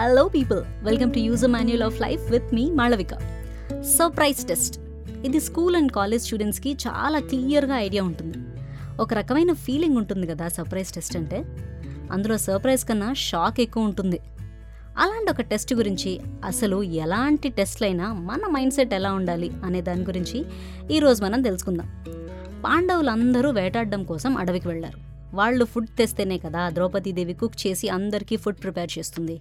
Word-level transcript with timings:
Hello 0.00 0.28
people 0.28 0.84
welcome 0.84 1.12
to 1.12 1.18
user 1.18 1.50
manual 1.50 1.82
of 1.82 2.00
life 2.00 2.30
with 2.30 2.54
me 2.54 2.70
Malavika 2.70 3.14
surprise 3.82 4.46
test 4.46 4.80
ఇది 5.24 5.40
school 5.40 5.76
and 5.76 5.92
college 5.92 6.22
స్టూడెంట్స్కి 6.22 6.72
చాలా 6.72 7.18
క్లియర్గా 7.18 7.78
idea 7.78 8.04
ఉంటుంది. 8.04 8.38
ఒక 9.00 9.14
రకమైన 9.14 9.52
ఫీలింగ్ 9.52 9.96
ఉంటుంది 9.96 10.26
కదా 10.26 10.48
సర్ప్రైజ్ 10.48 10.90
టెస్ట్ 10.90 11.16
అంటే. 11.16 11.44
అందులో 12.12 12.38
సర్ప్రైజ్ 12.38 12.84
కన్నా 12.84 13.12
షాక్ 13.12 13.60
ఎక్కువ 13.60 13.84
ఉంటుంది. 13.84 14.18
అలాంటి 14.98 15.30
ఒక 15.30 15.40
టెస్ట్ 15.40 15.74
గురించి 15.74 16.20
అసలు 16.44 16.82
ఎలాంటి 16.82 17.48
టెస్ట్లైనా 17.48 18.12
మన 18.12 18.40
మైండ్ 18.50 18.74
సెట్ 18.74 18.94
ఎలా 18.94 19.12
ఉండాలి 19.12 19.52
అనే 19.64 19.80
దాని 19.80 20.02
గురించి 20.02 20.44
ఈరోజు 20.90 21.24
మనం 21.24 21.42
తెలుసుకుందాం. 21.42 22.04
పాండవులందరూ 22.64 23.50
వేటాడడం 23.50 24.04
కోసం 24.04 24.36
అడవికి 24.36 24.68
వెళ్ళారు. 24.68 24.98
వాళ్ళు 25.36 25.64
ఫుడ్ 25.64 25.88
తెస్తేనే 25.88 26.38
కదా 26.38 26.70
ద్రౌపదీదేవి 26.70 27.34
కుక్ 27.34 27.66
చేసి 27.66 27.88
అందరికీ 27.88 28.36
ఫుడ్ 28.36 28.62
ప్రిపేర్ 28.62 28.98
చేస్తుంది. 28.98 29.40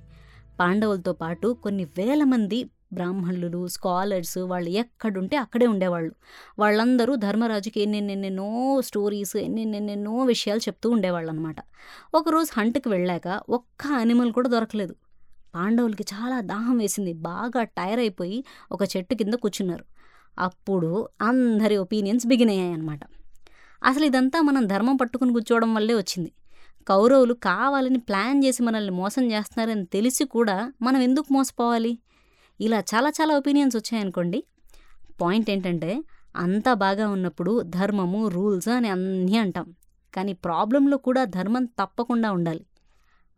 పాండవులతో 0.59 1.13
పాటు 1.13 1.57
కొన్ని 1.63 1.83
వేల 1.97 2.23
మంది 2.23 2.59
బ్రాహ్మణులు 2.93 3.67
స్కాలర్స్ 3.67 4.37
వాళ్ళు 4.37 4.69
ఎక్కడుంటే 4.69 5.35
అక్కడే 5.37 5.67
ఉండేవాళ్ళు. 5.67 6.11
వాళ్ళందరూ 6.59 7.15
ధర్మరాజుకి 7.15 7.79
ఎన్నెన్నెన్నెన్నో 7.81 8.81
స్టోరీస్ 8.81 9.35
ఎన్నెన్నెన్నెన్నో 9.37 10.23
విషయాలు 10.23 10.59
చెప్తూ 10.59 10.89
ఉండేవాళ్ళు 10.89 11.31
అనమాట 11.31 11.55
ఒకరోజు 12.15 12.59
హంట్కి 12.59 12.89
వెళ్ళాక 12.89 13.41
ఒక్క 13.49 13.87
అనిమల్ 13.87 14.31
కూడా 14.31 14.49
దొరకలేదు. 14.49 14.95
పాండవులకి 15.55 16.05
చాలా 16.13 16.41
దాహం 16.41 16.77
వేసింది. 16.77 17.13
బాగా 17.13 17.63
టైర్ 17.63 17.99
అయిపోయి 17.99 18.43
ఒక 18.71 18.83
చెట్టు 18.83 19.15
కింద 19.15 19.33
కూర్చున్నారు. 19.33 19.85
అప్పుడు 20.39 21.09
అందరి 21.21 21.77
ఒపీనియన్స్ 21.77 22.27
బిగిన్ 22.27 22.49
అయ్యాయి 22.49 22.73
అనమాట 22.73 22.99
అసలు 23.83 24.05
ఇదంతా 24.05 24.41
మనం 24.41 24.65
ధర్మం 24.67 24.95
పట్టుకుని 24.95 25.31
కూర్చోవడం 25.33 25.73
వల్లే 25.73 25.93
వచ్చింది. 25.93 26.31
కౌరవులు 26.87 27.33
కావాలని 27.33 27.99
ప్లాన్ 27.99 28.45
చేసి 28.45 28.63
మనల్ని 28.63 28.91
మోసం 28.91 29.31
చేస్తున్నారని 29.31 29.85
తెలిసి 29.85 30.25
కూడా 30.25 30.73
మనం 30.81 31.01
ఎందుకు 31.01 31.33
మోసపోవాలి? 31.33 31.99
ఇలా 32.61 32.79
చాలా 32.79 33.09
చాలా 33.09 33.37
ఒపీనియన్స్ 33.37 33.75
వచ్చాయనుకోండి. 33.75 34.43
పాయింట్ 35.21 35.49
ఏంటంటే 35.49 36.03
అంతా 36.35 36.73
బాగా 36.73 37.09
ఉన్నప్పుడు 37.09 37.61
ధర్మము 37.61 38.27
రూల్స్ 38.27 38.67
అని 38.67 38.89
అన్నీ 38.89 39.37
అంటాం. 39.37 39.73
కానీ 40.15 40.33
ప్రాబ్లంలో 40.33 40.97
కూడా 40.97 41.25
ధర్మం 41.25 41.65
తప్పకుండా 41.65 42.31
ఉండాలి. 42.31 42.65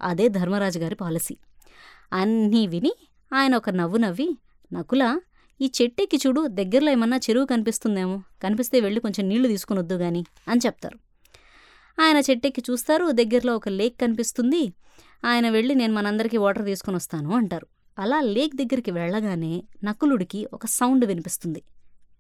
అదే 0.02 0.30
ధర్మరాజు 0.30 0.80
గారి 0.80 0.96
పాలసీ. 0.96 1.38
అన్నీ 2.14 2.68
విని 2.68 2.94
ఆయన 3.34 3.56
ఒక 3.56 3.70
నవ్వు 3.70 3.98
నవ్వి 3.98 4.38
నకుల 4.74 5.20
ఈ 5.62 5.72
చెట్టెక్కి 5.82 6.18
చూడు 6.28 6.48
దగ్గరలో 6.48 6.92
ఏమన్నా 6.92 7.18
చెరువు 7.18 7.46
కనిపిస్తుందేమో. 7.46 8.24
కనిపిస్తే 8.44 8.80
వెళ్ళి 8.80 9.02
కొంచెం 9.02 9.30
నీళ్ళు 9.30 9.48
తీసుకునొద్దు 9.48 9.96
గాని 9.96 10.26
అని 10.48 10.60
చెప్తారు. 10.66 11.09
ఆయన 12.00 12.18
చెట్టెక్కి 12.18 12.64
చూస్తారు 12.72 13.12
దగ్గరలో 13.12 13.56
ఒక 13.56 13.70
లేక్ 13.70 14.02
కనిపిస్తుంది. 14.02 14.74
ఆయన 15.26 15.50
వెళ్ళి 15.50 15.76
నేను 15.76 15.94
మనందరికీ 15.94 16.38
వాటర్ 16.38 16.66
తీసుకుని 16.66 16.96
వస్తాను 16.96 17.36
అంటారు. 17.36 17.68
అలా 18.00 18.22
లేక్ 18.22 18.56
దగ్గరికి 18.56 18.92
వెళ్ళగానే 18.92 19.64
నకులుడికి 19.84 20.48
ఒక 20.54 20.66
సౌండ్ 20.66 21.06
వినిపిస్తుంది. 21.06 21.64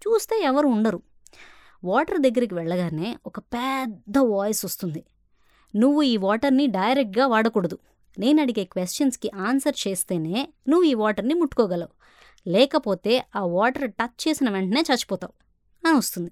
చూస్తే 0.01 0.41
ఎవరు 0.43 0.67
ఉండరు. 0.67 1.01
వాటర్ 1.83 2.19
దగ్గరికి 2.19 2.55
వెళ్ళగానే 2.55 3.17
ఒక 3.25 3.39
పెద్ద 3.39 4.17
వాయిస్ 4.17 4.65
వస్తుంది. 4.65 5.03
నువ్వు 5.75 6.01
ఈ 6.01 6.17
వాటర్ని 6.17 6.67
డైరెక్ట్గా 6.67 7.27
వాడకూడదు. 7.27 7.77
నేను 8.19 8.41
అడిగే 8.41 8.63
క్వశ్చన్స్కి 8.63 9.31
ఆన్సర్ 9.35 9.87
చేస్తేనే 9.87 10.53
నువ్వు 10.69 10.83
ఈ 10.83 10.93
వాటర్ని 10.93 11.33
ముట్టుకోగలవు. 11.33 11.99
లేకపోతే 12.49 13.25
ఆ 13.35 13.45
వాటర్ 13.45 13.91
టచ్ 13.91 14.27
చేసిన 14.27 14.49
వెంటనే 14.49 14.83
చచ్చిపోతావు 14.91 15.33
అని 15.87 15.97
వస్తుంది. 15.97 16.31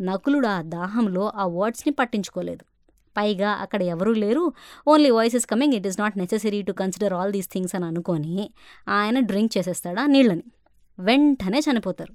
నకులుడు 0.00 0.46
ఆ 0.46 0.62
దాహంలో 0.62 1.32
ఆ 1.34 1.46
వర్డ్స్ని 1.46 1.92
పట్టించుకోలేదు. 1.92 2.73
పైగా 3.16 3.50
అక్కడ 3.50 3.82
ఎవరూ 3.82 4.12
లేరు. 4.12 4.52
Only 4.88 5.10
voice 5.10 5.36
is 5.36 5.46
coming 5.46 5.74
it 5.74 5.86
is 5.86 6.00
not 6.00 6.18
necessary 6.18 6.62
to 6.62 6.72
consider 6.72 7.12
all 7.12 7.32
these 7.32 7.48
things 7.52 7.74
అని 7.74 7.84
అనుకొని 7.84 8.50
ఆయన 8.88 9.20
డ్రింక్ 9.20 9.58
చేసేస్తాడు 9.58 10.00
ఆ 10.00 10.06
నీళ్ళని. 10.06 10.42
వెంటనే 10.98 11.58
చనిపోతారు. 11.58 12.14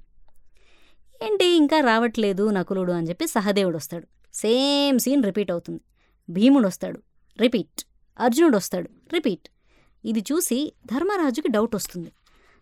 ఏంటి 1.26 1.46
ఇంకా 1.46 1.80
రావట్లేదు 1.80 2.50
నకులుడు 2.50 2.92
అని 2.92 3.10
చెప్పి 3.10 3.28
సహదేవుడు 3.28 3.78
వస్తాడు. 3.78 4.08
సేమ్ 4.34 5.00
సీన్ 5.00 5.24
రిపీట్ 5.24 5.52
అవుతుంది. 5.52 5.82
భీముడు 6.30 6.68
వస్తాడు. 6.68 7.00
రిపీట్ 7.40 7.86
అర్జునుడు 8.20 8.58
వస్తాడు. 8.58 8.90
రిపీట్ 9.14 9.50
ఇది 10.06 10.20
చూసి 10.20 10.74
ధర్మరాజుకి 10.86 11.48
డౌట్ 11.48 11.76
వస్తుంది. 11.76 12.12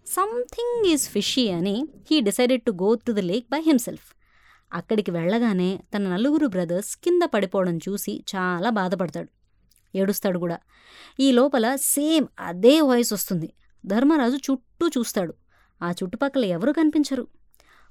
సంథింగ్ 0.07 0.85
ఈజ్ 0.85 1.09
ఫిషీ 1.09 1.49
అని 1.49 1.85
he 2.11 2.21
decided 2.21 2.61
to 2.61 2.71
go 2.71 2.95
to 2.95 3.11
the 3.11 3.19
lake 3.19 3.45
by 3.51 3.61
himself 3.61 4.16
అక్కడికి 4.73 5.11
వెళ్ళగానే 5.11 5.79
తన 5.95 6.13
నలుగురు 6.13 6.47
బ్రదర్స్ 6.47 6.95
కింద 6.95 7.21
పడిపోవడం 7.23 7.77
చూసి 7.77 8.23
చాలా 8.35 8.69
బాధపడతాడు. 8.69 9.29
ఏడుస్తాడు 9.97 10.39
కూడా. 10.39 10.57
ఈ 11.19 11.31
లోపల 11.31 11.75
సేమ్ 11.75 12.27
అదే 12.39 12.81
వాయిస్ 12.81 13.13
వస్తుంది. 13.13 13.53
ధర్మరాజు 13.85 14.35
చుట్టూ 14.35 14.87
చూస్తాడు. 14.87 15.33
ఆ 15.83 15.91
చుట్టుపక్కల 15.91 16.45
ఎవరు 16.45 16.71
కనిపించరు. 16.71 17.27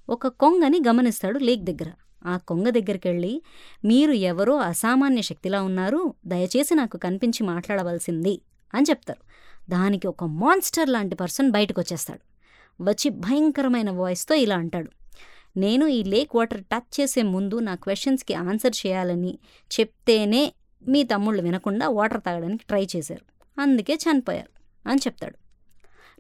ఒక 0.09 0.27
కొంగని 0.27 0.81
గమనిస్తాడు 0.89 1.39
లేక్ 1.39 1.65
దగ్గర. 1.65 1.93
ఆ 2.27 2.37
కొంగ 2.37 2.69
దగ్గరికి 2.69 3.09
వెళ్ళి 3.09 3.43
మీరు 3.85 4.13
ఎవరో 4.13 4.57
అసామాన్య 4.57 5.23
శక్తిలా 5.23 5.63
ఉన్నారు 5.63 6.15
దయచేసి 6.27 6.75
నాకు 6.75 6.97
కనిపించి 6.97 7.47
మాట్లాడవలసింది 7.47 8.41
అని 8.75 8.87
చెప్తారు. 8.91 9.27
దానికి 9.71 10.07
ఒక 10.07 10.25
మాన్స్టర్ 10.25 10.89
లాంటి 10.89 11.17
పర్సన్ 11.17 11.51
బయటకు 11.51 11.81
వచ్చేస్తాడు 11.81 12.21
వచ్చి 12.85 13.11
భయంకరమైన 13.11 13.91
వాయిస్తో 13.91 14.35
ఇలా 14.35 14.57
అంటాడు. 14.57 14.91
నేను 15.57 15.87
ఈ 15.87 16.05
లేక్ 16.05 16.37
వాటర్ 16.37 16.65
టచ్ 16.65 17.01
చేసే 17.01 17.23
ముందు 17.23 17.59
నా 17.59 17.75
క్వశ్చన్స్కి 17.75 18.35
ఆన్సర్ 18.35 18.87
చేయాలని 18.87 19.39
చెప్తేనే 19.81 20.55
మీ 20.89 21.03
తమ్ముళ్ళు 21.03 21.43
వినకుండా 21.43 21.89
వాటర్ 21.89 22.21
తాగడానికి 22.21 22.65
ట్రై 22.65 22.87
చేశారు. 22.97 23.61
అందుకే 23.61 23.95
చనిపోయారు 23.95 24.49
అని 24.89 24.99
చెప్తాడు. 24.99 25.37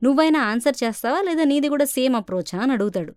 నువ్వైనా 0.04 0.40
ఆన్సర్ 0.40 0.84
చేస్తావా 0.84 1.22
లేదా 1.22 1.44
నీది 1.44 1.68
కూడా 1.68 1.84
సేమ్ 1.84 2.16
అప్రోచా 2.16 2.58
అని 2.58 2.72
అడుగుతాడు. 2.72 3.14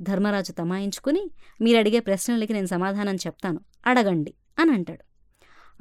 ధర్మరాజు 0.00 0.52
తమాయించుకుని 0.52 1.30
మీరు 1.60 1.78
అడిగే 1.78 2.00
ప్రశ్నలకి 2.00 2.52
నేను 2.52 2.66
సమాధానం 2.66 3.14
చెప్తాను 3.14 3.60
అడగండి 3.86 4.34
అని 4.58 4.70
అంటాడు. 4.70 5.04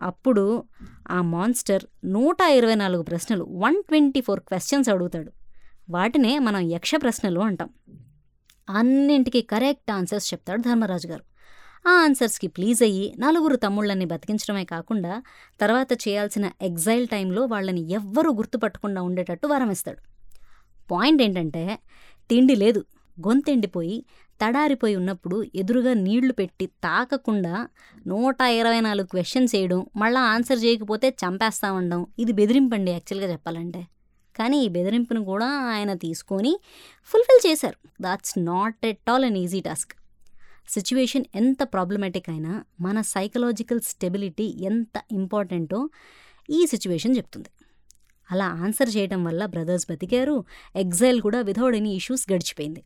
అప్పుడు 0.01 0.63
ఆ 1.11 1.21
మాన్స్టర్ 1.21 1.83
నూట 2.05 2.41
ఇరవై 2.41 2.75
నాలుగు 2.75 3.03
ప్రశ్నలు 3.03 3.47
వన్ 3.49 3.83
ట్వంటీ 3.83 4.21
ఫోర్ 4.21 4.39
క్వశ్చన్స్ 4.39 4.89
అడుగుతాడు. 4.89 5.31
వాటినే 5.89 6.39
మనం 6.39 6.59
యక్ష 6.59 6.91
ప్రశ్నలు 6.95 7.39
అంటాం. 7.39 7.69
అన్నింటికి 8.69 9.41
కరెక్ట్ 9.41 9.91
ఆన్సర్స్ 9.91 10.33
చెప్తాడు 10.33 10.61
ధర్మరాజు 10.61 11.07
గారు. 11.07 11.23
ఆ 11.87 11.91
ఆన్సర్స్కి 12.03 12.47
ప్లీజ్ 12.47 12.83
అయ్యి 12.83 13.15
నలుగురు 13.19 13.55
తమ్ముళ్ళని 13.55 14.05
బతికించడమే 14.05 14.65
కాకుండా 14.65 15.23
తర్వాత 15.61 15.93
చేయాల్సిన 15.93 16.51
ఎగ్జైల్ 16.61 17.07
టైంలో 17.07 17.45
వాళ్ళని 17.45 17.91
ఎవ్వరూ 17.91 18.33
గుర్తుపట్టకుండా 18.33 19.01
ఉండేటట్టు 19.01 19.47
వరమిస్తాడు. 19.47 19.97
పాయింట్ 20.91 21.21
ఏంటంటే 21.21 21.79
తిండి 22.29 22.55
లేదు. 22.55 22.85
గొంతెండిపోయి 23.19 24.05
తడారిపోయి 24.41 24.95
ఉన్నప్పుడు 24.95 25.45
ఎదురుగా 25.55 25.93
నీళ్ళు 25.93 26.33
పెట్టి 26.33 26.65
తాకకుండా 26.65 27.67
నూట 28.07 28.41
ఇరవై 28.41 28.79
నాలుగు 28.79 29.07
క్వశ్చన్స్ 29.07 29.55
వేయడం 29.55 29.85
మళ్ళీ 29.95 30.19
ఆన్సర్ 30.19 30.59
చేయకపోతే 30.59 31.09
చంపేస్తామండం 31.09 32.05
ఇది 32.19 32.31
బెదిరింపండి 32.31 32.91
యాక్చువల్గా 32.91 33.31
చెప్పాలంటే. 33.31 33.87
కానీ 34.35 34.57
ఈ 34.65 34.67
బెదిరింపును 34.67 35.23
కూడా 35.25 35.45
ఆయన 35.45 35.93
తీసుకొని 35.93 36.53
ఫుల్ఫిల్ 37.09 37.47
చేశారు. 37.47 37.77
That's 38.01 38.39
not 38.39 38.85
at 38.85 39.09
all 39.09 39.25
an 39.25 39.37
easy 39.37 39.61
task 39.61 39.93
situation 40.69 41.25
ఎంత 41.35 41.63
ప్రాబ్లమాటిక్ 41.63 42.29
అయినా 42.29 42.53
మన 42.81 43.01
సైకలాజికల్ 43.01 43.81
స్టెబిలిటీ 43.81 44.47
ఎంత 44.61 45.01
ఇంపార్టెంటో 45.11 45.89
ఈ 46.49 46.65
సిచ్యువేషన్ 46.65 47.17
చెప్తుంది. 47.17 47.49
అలా 48.31 48.45
ఆన్సర్ 48.45 48.89
చేయడం 48.89 49.23
వల్ల 49.23 49.45
బ్రదర్స్ 49.45 49.85
బతికారు 49.91 50.35
ఎగ్జైల్ 50.75 51.21
కూడా 51.21 51.41
వితౌట్ 51.41 51.75
ఎనీ 51.75 51.91
ఇష్యూస్ 51.95 52.23
గడిచిపోయింది. 52.33 52.81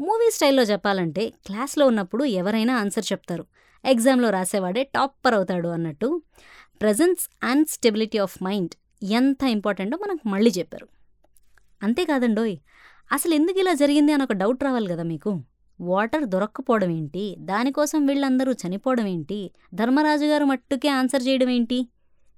మూవీ 0.00 0.28
స్టైల్లో 0.30 0.62
చెప్పాలంటే 0.62 1.24
క్లాస్లో 1.46 1.86
ఉన్నప్పుడు 1.86 2.24
ఎవరైనా 2.24 2.76
ఆన్సర్ 2.76 3.06
చెప్తారు. 3.12 3.44
ఎగ్జామ్లో 3.84 4.30
రాసేవాడే 4.30 4.82
టాప్పర్ 4.94 5.34
అవుతాడు 5.34 5.68
అన్నట్టు 5.68 6.08
presence 6.80 7.22
and 7.42 7.66
stability 7.68 8.18
of 8.18 8.36
mind 8.42 8.74
ఎంత 9.02 9.42
ఇంపార్టెంటో 9.42 9.98
మనకు 10.02 10.28
మళ్ళీ 10.28 10.50
చెప్పారు. 10.58 10.88
అంతేకాదండోయ్ 11.82 12.56
అసలు 13.12 13.34
ఎందుకు 13.34 13.58
ఇలా 13.58 13.72
జరిగింది 13.72 14.12
అని 14.12 14.22
ఒక 14.22 14.32
డౌట్ 14.32 14.64
రావాలి 14.64 14.88
కదా 14.88 15.02
మీకు. 15.02 15.42
వాటర్ 15.80 16.24
దొరక్కపోవడం 16.24 16.90
ఏంటి? 16.90 17.36
దానికోసం 17.38 18.06
వీళ్ళందరూ 18.06 18.52
చనిపోవడం 18.52 19.06
ఏంటి? 19.06 19.50
ధర్మరాజు 19.74 20.24
గారు 20.24 20.44
మట్టుకే 20.44 20.88
ఆన్సర్ 20.88 21.22
చేయడం 21.28 21.48
ఏంటి? 21.48 21.88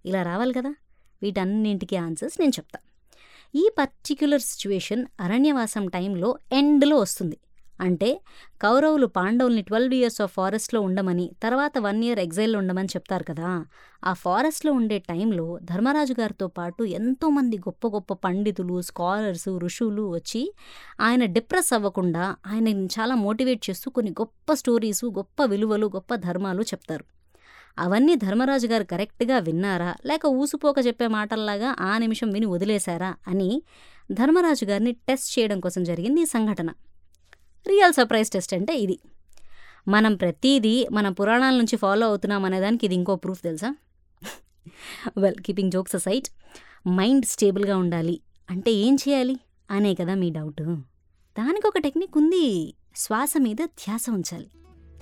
ఇలా 0.07 0.23
రావాలి 0.23 0.53
కదా. 0.53 0.75
వీటన్నింటికి 1.23 1.97
ఆన్సర్స్ 1.97 2.41
నేను 2.41 2.53
చెప్తా. 2.53 2.79
ఈ 3.55 3.71
పర్టిక్యులర్ 3.79 4.41
సిచ్యువేషన్ 4.41 5.07
అరణ్యవాసం 5.21 5.87
టైంలో 5.87 6.39
ఎండ్లో 6.53 6.97
వస్తుంది. 6.97 7.39
అంటే 7.81 8.21
కౌరవులు 8.63 9.07
పాండవుల్ని 9.07 9.63
ట్వెల్వ్ 9.63 9.95
ఇయర్స్ 9.95 10.21
ఆఫ్ 10.21 10.33
ఫారెస్ట్లో 10.35 10.81
ఉండమని 10.81 11.31
తర్వాత 11.43 11.79
వన్ 11.79 12.05
ఇయర్ 12.05 12.19
ఎగ్జైల్లో 12.19 12.59
ఉండమని 12.59 12.87
చెప్తారు 12.87 13.25
కదా. 13.25 13.65
ఆ 14.05 14.13
ఫారెస్ట్లో 14.13 14.73
ఉండే 14.73 14.99
టైంలో 14.99 15.59
ధర్మరాజు 15.63 16.15
గారితో 16.21 16.49
పాటు 16.49 16.85
ఎంతోమంది 16.85 17.59
గొప్ప 17.59 17.89
గొప్ప 17.89 18.15
పండితులు 18.15 18.83
స్కాలర్స్ 18.83 19.49
ఋషులు 19.59 20.03
వచ్చి 20.03 20.55
ఆయన 21.01 21.25
డిప్రెస్ 21.25 21.75
అవ్వకుండా 21.75 22.37
ఆయన 22.47 22.69
చాలా 22.69 23.15
మోటివేట్ 23.15 23.71
చేస్తూ 23.71 23.91
కొన్ని 23.91 24.11
గొప్ప 24.11 24.53
స్టోరీస్ 24.53 25.05
గొప్ప 25.05 25.45
విలువలు 25.45 25.87
గొప్ప 25.87 26.15
ధర్మాలు 26.15 26.63
చెప్తారు. 26.63 27.05
అవన్నీ 27.79 28.15
ధర్మరాజు 28.15 28.67
గారు 28.67 28.85
కరెక్ట్గా 28.85 29.39
విన్నారా? 29.39 29.95
లేక 30.07 30.27
ఊసుపోక 30.27 30.75
చెప్పే 30.87 31.07
మాటల్లాగా 31.07 31.77
ఆ 31.81 31.99
నిమిషం 31.99 32.31
విని 32.31 32.47
వదిలేశారా? 32.47 33.15
అని 33.29 33.63
ధర్మరాజు 34.13 34.65
గారిని 34.65 34.93
టెస్ట్ 34.93 35.39
చేయడం 35.39 35.61
కోసం 35.61 35.85
జరిగింది 35.85 36.21
ఈ 36.21 36.25
సంఘటన. 36.25 36.71
రియల్ 37.69 37.93
సర్ప్రైజ్ 37.93 38.31
టెస్ట్ 38.31 38.55
అంటే 38.55 38.77
ఇది. 38.77 38.99
మనం 39.89 40.17
ప్రతిదీ 40.17 40.87
మన 40.93 41.09
పురాణాల 41.09 41.57
నుంచి 41.57 41.77
ఫాలో 41.77 42.07
అవుతున్నాం 42.07 42.45
అనేదానికి 42.45 42.87
ఇది 42.87 42.95
ఇంకో 42.95 43.17
ప్రూఫ్ 43.17 43.43
తెలుసా? 43.43 43.75
Well 45.19 45.35
keeping 45.35 45.73
jokes 45.73 45.95
aside 45.95 46.29
mind 46.89 47.25
స్టేబుల్గా 47.25 47.77
ఉండాలి. 47.77 48.21
అంటే 48.51 48.71
ఏం 48.71 48.97
చేయాలి? 49.09 49.41
అనే 49.71 49.95
కదా 49.95 50.15
మీ 50.15 50.31
డౌట్ 50.31 50.63
దానికి 51.39 51.67
ఒక 51.67 51.79
టెక్నిక్ 51.79 52.19
ఉంది. 52.19 52.75
శ్వాస 52.97 53.33
మీద 53.39 53.57
ధ్యాస 53.65 54.07
ఉంచాలి. 54.11 54.47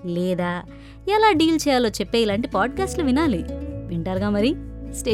లేదా 0.05 0.63
ఎలా 1.11 1.33
డీల్ 1.33 1.59
చేయాలో 1.69 1.89
చెప్పే 1.89 2.21
ఇలాంటి 2.21 2.49
పాడ్కాస్ట్లు 2.49 3.05
వినాలి. 3.05 3.45
వింటారుగా 3.87 4.31
మరి? 4.31 4.55
Stay 4.95 5.13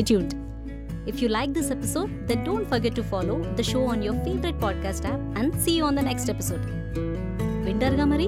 if 1.08 1.22
you 1.22 1.28
like 1.28 1.50
this 1.50 1.72
episode 1.72 2.26
then 2.26 2.44
don't 2.44 2.68
forget 2.68 2.96
to 2.96 3.02
follow 3.02 3.44
the 3.46 3.62
show 3.62 3.84
on 3.84 4.04
your 4.04 4.24
favourite 4.24 4.62
podcast 4.62 5.06
app 5.06 5.38
and 5.38 5.54
see 5.54 5.80
on 5.80 5.96
the 5.96 6.00
next 6.00 6.30
episode. 6.30 6.80
వింటారుగా 7.70 8.04
మరి? 8.04 8.26